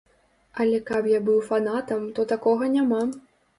Але 0.63 0.79
каб 0.87 1.09
я 1.11 1.19
быў 1.27 1.37
фанатам, 1.51 2.09
то 2.15 2.27
такога 2.35 2.73
няма. 2.79 3.07